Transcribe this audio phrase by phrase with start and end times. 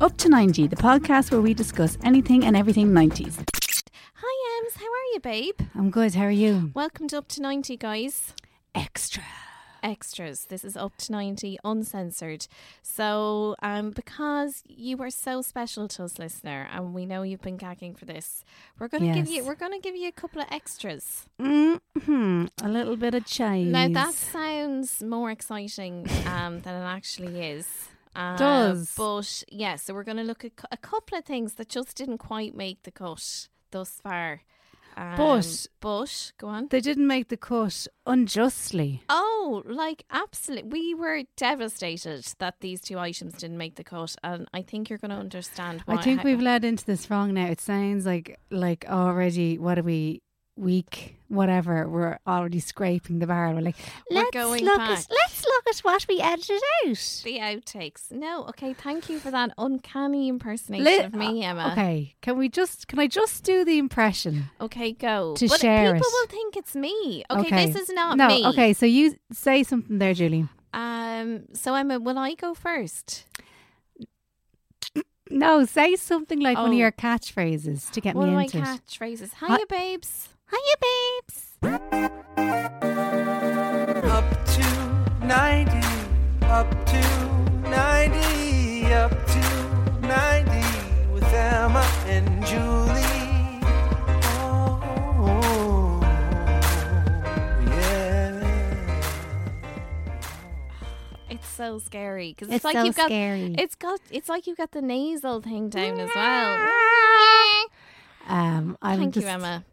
[0.00, 3.42] Up to 90, the podcast where we discuss anything and everything 90s.
[4.14, 4.74] Hi, Ems.
[4.76, 5.54] How are you, babe?
[5.74, 6.72] I'm good, how are you?
[6.74, 8.34] Welcome to Up to 90, guys.
[8.74, 9.22] Extra.
[9.84, 10.46] Extras.
[10.46, 12.46] This is Up to 90 uncensored.
[12.82, 17.58] So, um, because you are so special to us, listener, and we know you've been
[17.58, 18.42] gagging for this,
[18.78, 21.26] we're gonna give you we're gonna give you a couple of extras.
[21.38, 23.70] hmm A little bit of chase.
[23.70, 27.68] Now that sounds more exciting um, than it actually is.
[28.16, 28.94] Uh, Does.
[28.96, 32.18] But yeah, so we're going to look at a couple of things that just didn't
[32.18, 34.42] quite make the cut thus far.
[34.96, 36.68] Um, But- but go on.
[36.68, 39.02] They didn't make the cut unjustly.
[39.08, 40.70] Oh, like absolutely.
[40.70, 44.98] We were devastated that these two items didn't make the cut, and I think you're
[44.98, 45.96] going to understand why.
[45.96, 47.46] I think we've led into this wrong now.
[47.46, 50.22] It sounds like like already what are we
[50.56, 53.54] week whatever we're already scraping the barrel.
[53.54, 53.76] We're like
[54.08, 54.90] We're let's going look back.
[55.00, 57.22] at let's look at what we edited out.
[57.24, 58.12] the outtakes.
[58.12, 58.72] No, okay.
[58.72, 61.70] Thank you for that uncanny impersonation Li- of me, Emma.
[61.72, 64.44] Okay, can we just can I just do the impression?
[64.60, 65.34] Okay, go.
[65.36, 66.12] To but share people it.
[66.12, 67.24] will think it's me.
[67.30, 68.24] Okay, this is not me.
[68.24, 68.46] no, me.
[68.48, 70.46] Okay, so you say something there, Julie.
[70.72, 71.46] Um.
[71.52, 73.26] So Emma, will I go first?
[75.30, 76.72] No, say something like one Oh.
[76.72, 78.62] of your catchphrases to get One me of my into it.
[78.64, 79.32] catchphrases.
[79.34, 80.28] Hi- Hiya, babes.
[80.54, 81.38] Hiya, babes.
[84.06, 84.64] Up to
[85.26, 85.78] 90,
[86.46, 87.00] up to
[87.68, 89.40] 90, up to
[90.02, 93.60] 90 with Emma and Julie.
[95.26, 96.00] Oh,
[97.66, 99.00] yeah.
[101.30, 103.06] It's so scary because It's it's, like so you've got.
[103.06, 103.54] scary.
[103.58, 104.00] It's got.
[104.12, 106.68] It's like you've got the nasal thing down as well.
[108.26, 109.64] Um, I'm Thank just, you, Emma.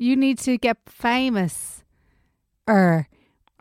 [0.00, 1.84] You need to get famous,
[2.66, 3.06] er,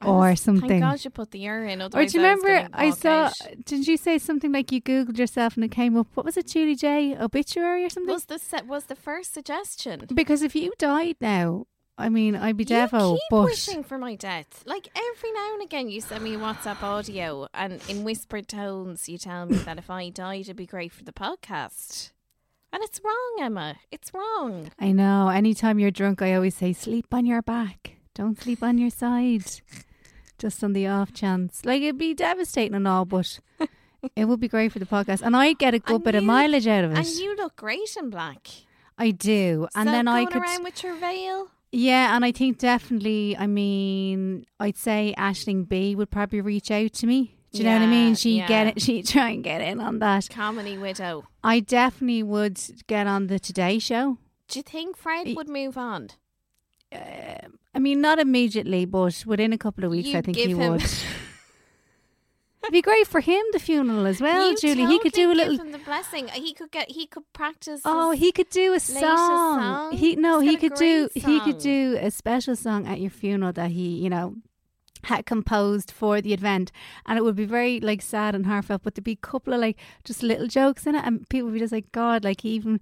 [0.02, 0.70] or or was- something.
[0.70, 1.82] Thank God you put the ear in.
[1.82, 3.26] Or do you I remember gonna I saw?
[3.26, 3.34] out.
[3.66, 6.08] Did you say something like you googled yourself and it came up?
[6.14, 8.14] What was it, Julie J obituary or something?
[8.14, 10.08] Was the set was the first suggestion?
[10.16, 11.68] because if you died now,
[11.98, 13.10] I mean, I'd be devil.
[13.12, 14.64] you keep but wishing for my death.
[14.66, 19.18] Like every now and again, you send me WhatsApp audio, and in whispered tones, you
[19.18, 22.12] tell me that if I died, it'd be great for the podcast.
[22.72, 23.78] And it's wrong, Emma.
[23.92, 24.72] It's wrong.
[24.80, 25.30] I know.
[25.30, 27.98] Anytime you're drunk, I always say, sleep on your back.
[28.14, 29.44] Don't sleep on your side.
[30.38, 31.66] Just on the off chance.
[31.66, 33.40] Like, it'd be devastating and all, but
[34.16, 35.22] it would be great for the podcast.
[35.22, 36.98] And I get a good And bit of mileage out of it.
[36.98, 38.48] And you look great in black.
[38.98, 39.68] I do.
[39.76, 40.42] And then I could.
[40.42, 41.48] around with your veil.
[41.72, 46.94] Yeah, and I think definitely, I mean, I'd say Aisling Bea would probably reach out
[46.94, 47.36] to me.
[47.52, 48.16] Do you know what I mean?
[48.16, 48.48] She'd yeah.
[48.48, 50.30] get it, she'd try and get in on that.
[50.30, 51.28] Comedy widow.
[51.44, 54.18] I definitely would get on the Today Show.
[54.48, 56.10] Do you think Fred would move on?
[56.92, 60.52] Uh, I mean, not immediately, but within a couple of weeks, I You'd think he
[60.52, 60.84] him- would.
[62.62, 64.86] It'd be great for him, the funeral as well, You Julie.
[64.86, 65.56] he could do a little.
[65.58, 66.28] give him the blessing.
[66.28, 66.92] He could get.
[66.92, 67.82] He could practice.
[67.86, 69.02] Oh, he could do a song.
[69.02, 69.92] song?
[69.94, 71.10] He no, He's he could do.
[71.10, 74.36] great He could do a special song at your funeral that he, you know,
[75.04, 76.72] had composed for the event,
[77.06, 78.84] and it would be very like sad and heartfelt.
[78.84, 81.54] But there'd be a couple of like just little jokes in it, and people would
[81.54, 82.80] be just like, God, like he even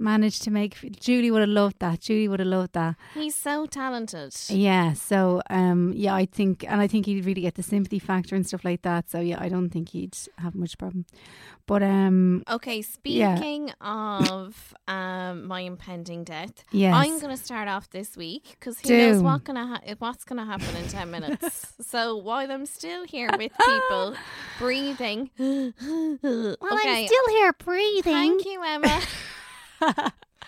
[0.00, 0.98] managed to make.
[1.00, 2.00] Julie would have loved that.
[2.00, 2.96] Julie would have loved that.
[3.14, 4.34] He's so talented.
[4.48, 4.94] Yeah.
[4.94, 8.46] So, um, yeah, I think, and I think he'd really get the sympathy factor and
[8.46, 9.10] stuff like that.
[9.10, 11.06] So, yeah, I don't think he'd have much problem.
[11.66, 17.90] But, um, Okay, speaking of um, my impending death, yes, I'm going to start off
[17.90, 21.74] this week because who knows what gonna ha- what's going to happen in 10 minutes.
[21.86, 24.16] so while I'm still here with people
[24.58, 25.30] breathing.
[25.36, 25.72] while
[26.72, 28.12] okay, I'm still here breathing.
[28.12, 29.00] Thank you, Emma.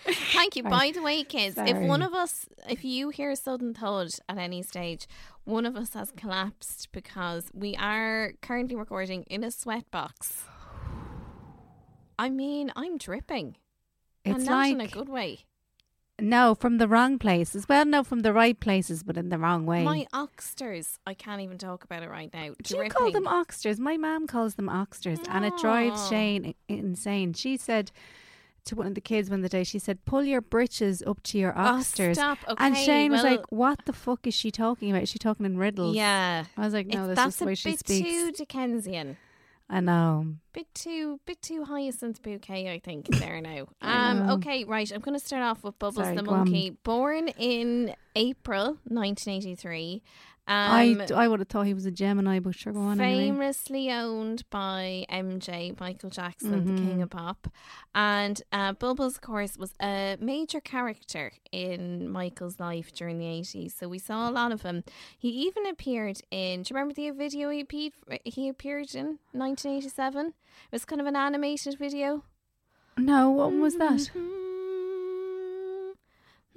[0.05, 0.64] Thank you.
[0.64, 4.38] By the way, kids, if one of us, if you hear a sudden thud at
[4.38, 5.06] any stage,
[5.44, 10.43] one of us has collapsed because we are currently recording in a sweat box.
[12.19, 13.56] I mean, I'm dripping.
[14.25, 15.40] It's and not in a good way.
[16.20, 17.69] no, from the wrong places.
[17.69, 19.82] Well, no, from the right places, but in the wrong way.
[19.82, 22.55] My oxters, I can't even talk about it right now.
[22.62, 23.38] Do you call them Dripping.
[23.38, 23.81] oxters?
[23.81, 26.08] My mom calls them oxters, and it drives ah.
[26.08, 27.34] Shane insane.
[27.34, 27.90] She said
[28.67, 31.38] to one of the kids one the day, she said, "Pull your britches up to
[31.38, 32.38] your Oh, oxters." stop.
[32.49, 35.03] Okay, and Shane was like, "What the fuck is she talking about?
[35.03, 36.44] Is she talking in riddles?" Yeah.
[36.56, 39.17] I was like, "No, that's that's just the a way she bit speaks." too Dickensian.
[39.69, 40.35] I know.
[40.53, 45.19] Bit too bit too hyacinth bouquet i think there now um okay right i'm going
[45.19, 46.39] to start off with bubbles Sorry, the go on.
[46.41, 50.03] monkey born in april 1983
[50.49, 53.29] um I, I would have thought he was a Gemini, but sure, go on anyway.
[53.29, 57.03] famously owned by MJ Michael Jackson, the king Mhm.
[57.05, 57.47] of pop,
[57.95, 63.73] and uh, Bubbles, of course, was a major character in Michael's life during the eighties.
[63.79, 64.83] So we saw a lot of him.
[65.17, 66.63] He even appeared in.
[66.65, 67.93] Do you remember the video he appeared?
[68.25, 70.35] He appeared in nineteen eighty seven.
[70.71, 72.25] It was kind of an animated video.
[72.97, 74.11] No, what was that?
[74.15, 74.29] Mm-hmm.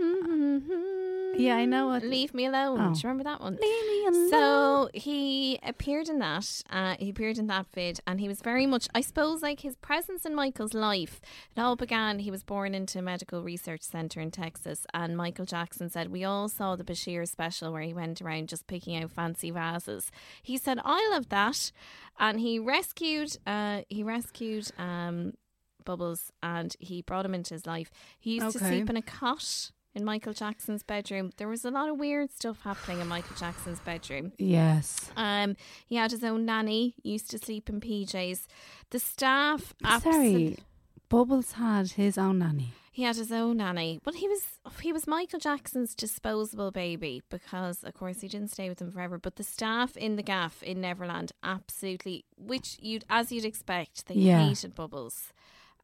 [0.02, 1.15] Mm-hmm.
[1.38, 2.80] Yeah, I know what- Leave me alone.
[2.80, 2.94] Oh.
[2.94, 3.58] Do you remember that one?
[3.62, 4.30] Leave me alone.
[4.30, 6.62] So he appeared in that.
[6.70, 9.76] Uh, he appeared in that vid, and he was very much, I suppose, like his
[9.78, 11.20] presence in Michael's life.
[11.56, 12.20] It all began.
[12.20, 16.24] He was born into a medical research center in Texas, and Michael Jackson said we
[16.24, 20.12] all saw the Bashir special where he went around just picking out fancy vases.
[20.42, 21.72] He said, "I love that,"
[22.20, 23.38] and he rescued.
[23.46, 24.72] Uh, he rescued.
[24.78, 25.34] Um,
[25.84, 27.92] Bubbles, and he brought him into his life.
[28.18, 31.32] He used to sleep in a cot in Michael Jackson's bedroom.
[31.38, 34.34] There was a lot of weird stuff happening in Michael Jackson's bedroom.
[34.38, 35.10] yes.
[35.16, 35.56] Um,
[35.88, 36.96] he had his own nanny.
[37.04, 38.46] Used to sleep in PJs.
[38.92, 40.58] The staff, Sorry, absolutely.
[41.10, 42.74] Bubbles had his own nanny.
[42.92, 44.42] He had his own nanny, but he was
[44.82, 49.18] he was Michael Jackson's disposable baby because, of course, he didn't stay with him forever.
[49.18, 54.16] But the staff in the gaff in Neverland, absolutely, which you'd as you'd expect, they
[54.16, 54.48] Yeah.
[54.48, 55.34] hated Bubbles.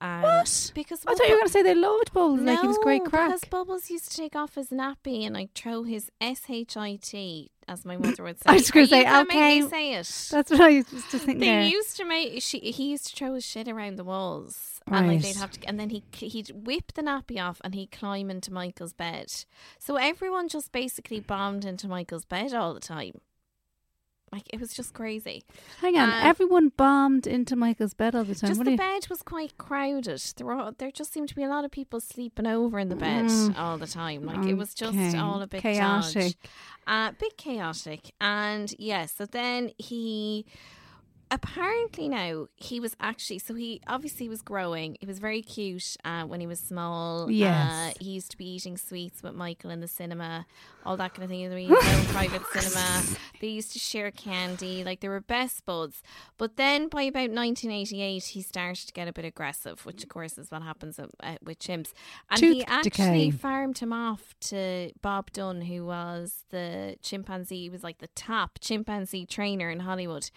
[0.01, 0.71] Um, What?
[0.73, 2.41] Because I thought you were going to say they loved Bubbles.
[2.41, 3.29] like he was great No, crack.
[3.29, 6.95] Because Bubbles used to take off his nappy and like throw his S H I
[6.95, 8.43] T, as my mother would say.
[8.47, 9.69] I was say, gonna make me okay.
[9.69, 10.27] say it.
[10.31, 11.39] That's what I was just thinking.
[11.39, 11.61] They there.
[11.63, 15.21] used to make she he used to throw his shit around the walls, and like
[15.21, 18.51] they'd have to, and then he he'd whip the nappy off and he'd climb into
[18.51, 19.31] Michael's bed.
[19.77, 23.21] So everyone just basically bombed into Michael's bed all the time.
[24.31, 25.43] Like it was just crazy.
[25.81, 28.47] Hang on, Um, everyone bombed into Michael's bed all the time.
[28.49, 30.21] Just What the you- bed was quite crowded.
[30.37, 32.87] There were all, there just seemed to be a lot of people sleeping over in
[32.87, 33.57] the bed Mm.
[33.59, 34.23] all the time.
[34.25, 36.35] Like it was just all a bit chaotic.
[36.87, 38.13] Uh, bit chaotic.
[38.21, 40.45] And yes, so then he
[41.31, 44.97] apparently now he was actually so he obviously was growing.
[44.99, 47.31] He was very cute uh, when he was small.
[47.31, 47.71] Yes.
[47.71, 50.45] Uh, he used to be eating sweets with Michael in the cinema,
[50.85, 51.39] all that kind of thing.
[51.39, 53.03] He his own private cinema.
[53.39, 54.83] They used to share candy.
[54.83, 56.03] Like they were best buds.
[56.37, 60.37] But then by about 1988, he started to get a bit aggressive, which of course
[60.37, 61.93] is what happens uh, uh, with chimps.
[62.29, 63.31] And he Tooth actually decay.
[63.31, 67.61] farmed him off to Bob Dunn, who was the chimpanzee.
[67.61, 70.29] He was like the top chimpanzee trainer in Hollywood.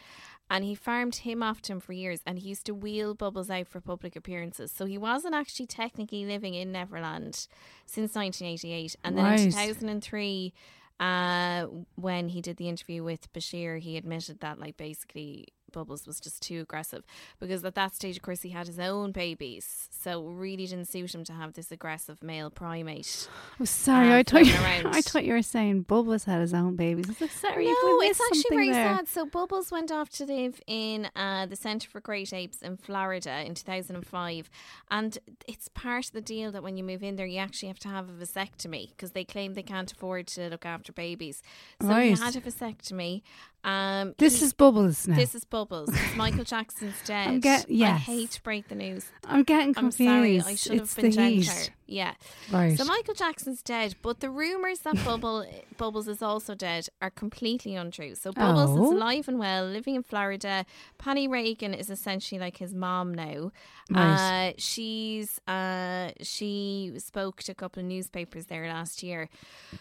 [0.51, 3.51] And he farmed him off to him for years, and he used to wheel Bubbles
[3.51, 4.71] out for public appearances.
[4.71, 7.49] So he wasn't actually technically living in Neverland
[7.87, 8.97] since 1988.
[9.03, 10.53] And then in 2003,
[11.01, 11.67] uh,
[11.97, 16.41] when he did the interview with Bashir, he admitted that, like, basically Bubbles was just
[16.43, 17.05] too aggressive
[17.41, 20.87] because at that stage, of course, he had his own babies, so it really didn't
[20.89, 23.29] suit him to have this aggressive male primate.
[23.61, 24.55] Oh, sorry, uh, I thought you.
[24.65, 27.07] I thought you were saying Bubbles had his own babies.
[27.41, 28.97] Sorry, no, it's actually very there.
[28.97, 29.09] sad.
[29.09, 33.43] So Bubbles went off to live in uh, the Centre for Great Apes in Florida
[33.45, 34.51] in 2005,
[34.91, 37.79] and it's part of the deal that when you move in there, you actually have
[37.81, 41.43] to have a vasectomy because they claim they can't afford to look after babies.
[41.83, 43.23] So he had a vasectomy.
[43.65, 45.17] Um, This he- is Bubbles now.
[45.17, 45.64] This is Bubbles.
[45.73, 47.41] It's Michael Jackson's dead.
[47.43, 49.07] get- I hate to break the news.
[49.25, 50.45] I'm getting I'm confused.
[50.45, 50.53] sorry.
[50.53, 51.71] I should have been the heat.
[51.87, 52.15] Yeah.
[52.51, 52.79] Right.
[52.79, 55.45] So Michael Jackson's dead, but the rumors that Bubble
[55.77, 58.15] Bubbles is also dead are completely untrue.
[58.15, 58.85] So Bubbles Oh.
[58.87, 60.65] is alive and well, living in Florida.
[60.97, 63.51] Penny Reagan is essentially like his mom now.
[63.91, 64.49] Right.
[64.49, 69.29] Uh, she's uh, she spoke to a couple of newspapers there last year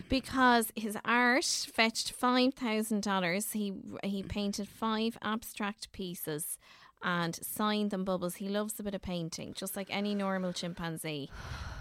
[0.10, 3.52] because his art fetched five thousand dollars.
[3.54, 6.58] He he painted five abstract pieces.
[7.06, 8.36] And signed them bubbles.
[8.36, 11.30] He loves a bit of painting, just like any normal chimpanzee.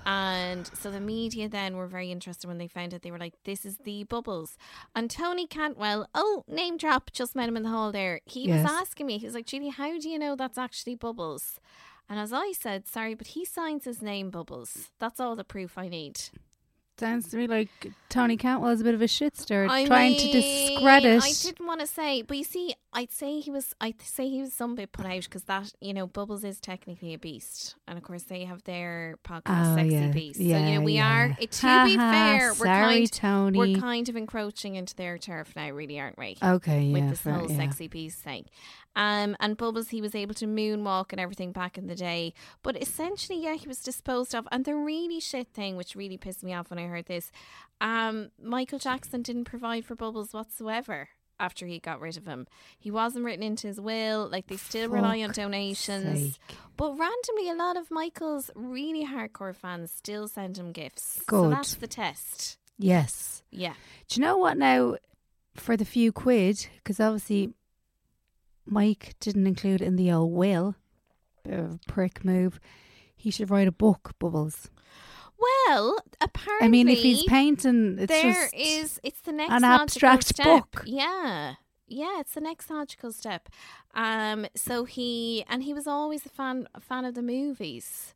[0.05, 3.02] And so the media then were very interested when they found out.
[3.02, 4.59] They were like, "This is the bubbles."
[4.97, 8.21] And Tony Cantwell, oh, name drop, just met him in the hall there.
[8.25, 8.64] He Yes.
[8.64, 11.61] was asking me, he was like, "Julie, how do you know that's actually bubbles?"
[12.09, 14.91] And as I said, sorry, but he signs his name bubbles.
[14.99, 16.21] That's all the proof I need.
[16.99, 20.29] Sounds to me like Tony Cantwell is a bit of a shitster, I trying to
[20.31, 21.23] discredit.
[21.23, 23.75] I didn't want to say, but you see, I'd say he was.
[23.80, 27.14] I'd say he was some bit put out because that you know, Bubbles is technically
[27.14, 30.08] a beast, and of course they have their podcast, Oh, Sexy yeah.
[30.08, 30.38] Beast.
[30.38, 31.16] so Yeah, you know, we yeah.
[31.16, 31.37] are.
[31.40, 33.12] It, to be fair, we're sorry, kind.
[33.12, 33.58] Tony.
[33.58, 36.37] We're kind of encroaching into their turf now, really, aren't we?
[36.42, 38.44] okay, yeah, with this fair, whole sexy piece thing.
[38.94, 42.34] Um, and Bubbles, he was able to moonwalk and everything back in the day.
[42.62, 44.46] But essentially, yeah, he was disposed of.
[44.52, 47.32] And the really shit thing, which really pissed me off when I heard this,
[47.80, 51.08] um, Michael Jackson didn't provide for Bubbles whatsoever
[51.40, 52.46] after he got rid of him.
[52.78, 54.28] He wasn't written into his will.
[54.28, 56.34] Like, they still rely on donations.
[56.34, 56.56] sake.
[56.76, 61.22] But randomly, a lot of Michael's really hardcore fans still send him gifts.
[61.28, 62.58] So that's the test.
[62.78, 63.42] Yes.
[63.50, 63.74] Yeah.
[64.08, 64.96] Do you know what now?
[65.54, 67.52] For the few quid, because obviously
[68.64, 70.76] Mike didn't include in the old will,
[71.44, 72.58] bit of a prick move.
[73.14, 74.70] He should write a book, Bubbles.
[75.42, 76.64] Well, apparently.
[76.66, 80.44] I mean, if he's painting, it's There is- it's the next an abstract step.
[80.72, 80.82] book.
[80.87, 81.54] Yeah.
[81.88, 83.49] Yeah, it's the next logical step.
[83.94, 88.14] Um so he and he was always a fan a fan of the movies.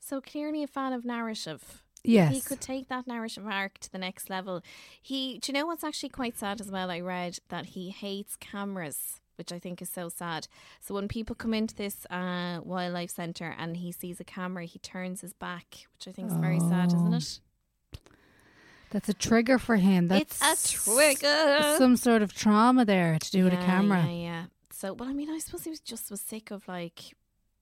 [0.00, 1.84] So clearly a fan of narrative.
[2.02, 2.34] yes.
[2.34, 4.60] He could take that narrative arc to the next level.
[5.00, 6.90] He do you know what's actually quite sad as well?
[6.90, 9.20] I read that he hates cameras.
[9.36, 10.46] Which I think is so sad.
[10.80, 14.78] So when people come into this uh, wildlife centre and he sees a camera, he
[14.78, 17.16] turns his back, which I think is very sad, isn't Oh.
[17.16, 17.38] it?
[18.90, 20.08] That's a trigger for him.
[20.08, 21.76] That's It's a trigger.
[21.78, 24.04] Some sort of trauma there to do with a camera.
[24.04, 24.44] Yeah, yeah.
[24.70, 27.14] So, well, I mean, I suppose he was just was sick of like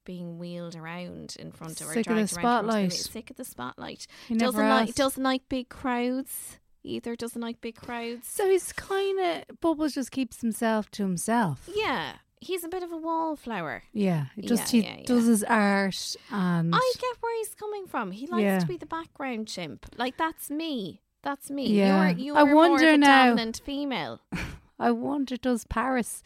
[0.05, 2.93] being wheeled around in front of or Sick of the around in front of spotlight.
[2.93, 4.07] Sick of the spotlight.
[4.27, 7.17] He doesn't never like doesn't like big crowds either.
[7.17, 8.29] Doesn't like big crowds.
[8.29, 9.19] So he's kind
[9.49, 11.69] of Bubbles just keeps himself to himself.
[11.75, 13.83] yeah, he's a bit of a wallflower.
[13.93, 15.05] Yeah, just Yeah, he yeah, yeah.
[15.07, 18.13] does his art and I get where he's coming from.
[18.13, 19.87] He likes to be the background chimp.
[19.97, 21.03] Like that's me.
[21.23, 21.67] That's me.
[21.67, 22.09] Yeah.
[22.11, 24.21] You're, you're I more wonder of a now- dominant female.
[24.79, 26.23] I wonder does Paris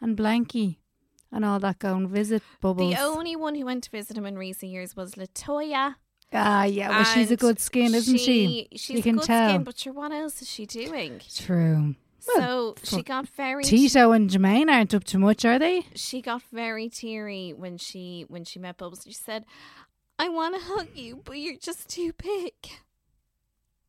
[0.00, 0.76] and Blanky
[1.32, 2.94] and all that go and visit Bubbles?
[2.94, 5.96] The only one who went to visit him in recent years was Latoya.
[6.32, 8.68] Ah, yeah, well, she's a good skin, isn't she?
[8.72, 9.48] She's you can good tell.
[9.50, 11.20] skin, but what else is she doing?
[11.34, 11.94] True.
[12.20, 15.86] so she got very Tito and Jermaine aren't up to much, are they?
[15.94, 19.04] she got very teary when she when she met Bubbles.
[19.06, 19.44] She said,
[20.18, 22.52] "I want to hug you, but you're just too big."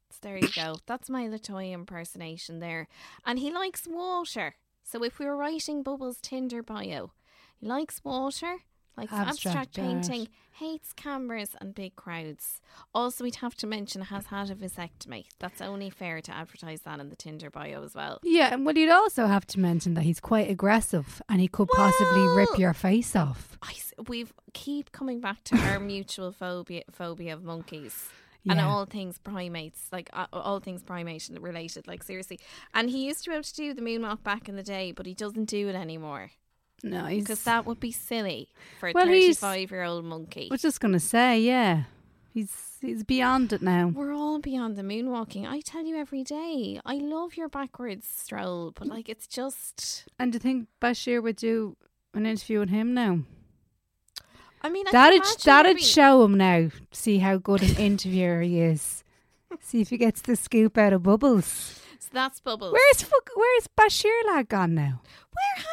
[0.10, 0.78] So there you go.
[0.86, 2.88] That's my Latoya impersonation there.
[3.26, 4.56] And he likes water.
[4.84, 7.12] So if we were writing Bubbles' Tinder bio,
[7.58, 8.58] he likes water,
[8.98, 12.62] likes abstract, Abstract painting, hates cameras and big crowds.
[12.94, 15.26] Also, we'd have to mention has had a vasectomy.
[15.40, 18.20] That's only fair to advertise that in the Tinder bio as well.
[18.24, 21.70] Yeah, and well, you'd also have to mention that he's quite aggressive and he could
[21.70, 23.58] possibly rip your face off.
[23.62, 23.74] I
[24.08, 28.10] we've keep coming back to our mutual phobia phobia of monkeys.
[28.50, 32.40] And all things primates, like uh, all things primate related, like seriously.
[32.74, 35.06] And he used to be able to do the moonwalk back in the day, but
[35.06, 36.32] he doesn't do it anymore
[36.84, 40.48] No, because that would be silly for a Well, thirty-five-year-old monkey.
[40.50, 41.84] I was just gonna say, yeah,
[42.34, 43.88] he's he's beyond it now.
[43.88, 45.48] We're all beyond the moonwalking.
[45.48, 50.06] I tell you every day, I love your backwards stroll, but like it's just.
[50.20, 51.78] And do you think Bashir would do
[52.14, 53.20] an interview with him now?
[54.64, 56.70] I mean, I That'd that'd show him now.
[56.92, 59.04] See how good an interviewer he is.
[59.60, 61.80] See if he gets the scoop out of bubbles.
[62.00, 62.74] So that's bubbles.
[62.74, 65.02] Where's where's Bashir lad gone now?
[65.32, 65.66] Where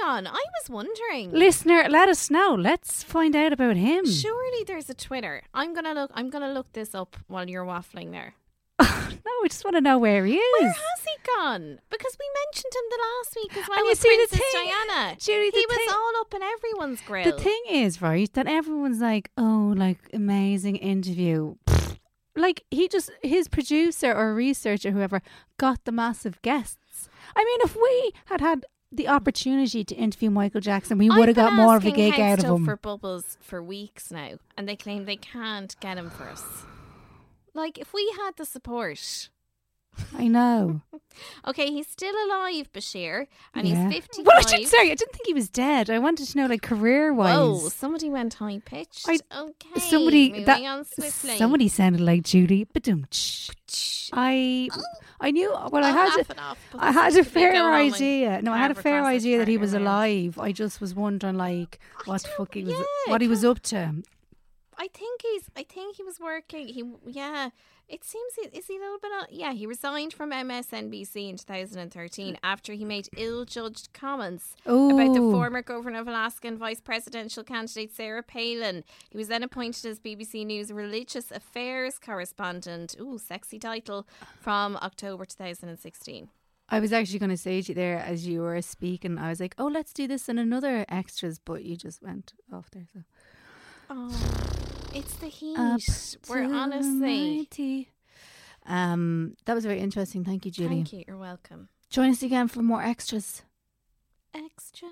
[0.00, 0.26] gone?
[0.26, 1.30] I was wondering.
[1.32, 2.54] Listener, let us know.
[2.58, 4.06] Let's find out about him.
[4.06, 5.42] Surely there's a Twitter.
[5.52, 6.10] I'm gonna look.
[6.14, 8.34] I'm gonna look this up while you're waffling there.
[8.82, 10.60] no, we just want to know where he is.
[10.60, 11.78] Where has he gone?
[11.90, 13.78] Because we mentioned him the last week as well.
[13.78, 15.16] And you see the Princess thing- Diana.
[15.16, 17.24] Julie, the he was thing- all up in everyone's grill.
[17.24, 21.54] The thing is, right, that everyone's like, oh, like amazing interview.
[22.36, 25.22] Like he just his producer or researcher, whoever,
[25.56, 27.08] got the massive guests.
[27.36, 28.64] I mean, if we had had
[28.96, 32.38] the opportunity to interview Michael Jackson, we would have got more of a gig out
[32.38, 32.64] of him.
[32.64, 36.44] for Bubbles for weeks now, and they claim they can't get him for us.
[37.54, 39.28] Like, if we had the support.
[40.16, 40.82] I know.
[41.46, 43.84] Okay, he's still alive, Bashir, and Yeah.
[43.88, 44.26] he's 55.
[44.26, 45.88] Well, I didn't, sorry, I didn't think he was dead.
[45.88, 47.36] I wanted to know, like, career wise.
[47.36, 49.06] Whoa, somebody went high pitched.
[49.08, 49.80] I- Okay.
[49.80, 50.86] somebody that
[51.38, 52.64] somebody sounded like Judy.
[52.66, 53.04] Badum.
[54.12, 54.82] I oh.
[55.20, 55.50] I knew.
[55.50, 58.42] Well, I I'll had laugh a, off, I had a to be going fair idea.
[58.42, 60.38] No, I had a fair idea that he was alive.
[60.38, 63.60] I just was wondering, like, what the fuck he was, yeah, what he was up
[63.62, 64.02] to.
[64.76, 65.44] I think he's.
[65.56, 66.68] I think he was working.
[66.68, 67.50] He yeah.
[67.88, 69.12] It seems he, is he a little bit.
[69.12, 72.38] On, yeah, he resigned from MSNBC in 2013 mm.
[72.42, 77.94] after he made ill-judged comments about the former governor of Alaska and vice presidential candidate
[77.94, 78.84] Sarah Palin.
[79.10, 82.96] He was then appointed as BBC News religious affairs correspondent.
[82.98, 84.06] Ooh, sexy title
[84.40, 86.28] from October 2016.
[86.70, 89.18] I was actually going to say to you there as you were speaking.
[89.18, 92.70] I was like, oh, let's do this in another extras, but you just went off
[92.70, 92.86] there.
[92.92, 93.02] So
[93.90, 94.08] Oh,
[94.94, 95.56] it's the heat.
[96.28, 97.36] We're to honestly.
[97.36, 97.90] 90.
[98.66, 100.24] Um, that was very interesting.
[100.24, 100.68] Thank you, Julie.
[100.68, 101.04] Thank you.
[101.06, 101.68] You're welcome.
[101.90, 103.42] Join us again for more extras.
[104.34, 104.90] Extras.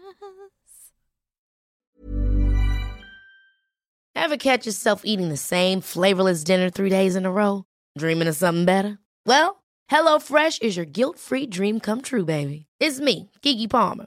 [4.14, 7.64] Ever catch yourself eating the same flavorless dinner three days in a row?
[7.98, 8.98] Dreaming of something better?
[9.26, 12.66] Well, HelloFresh is your guilt-free dream come true, baby.
[12.78, 14.06] It's me, Keke Palmer.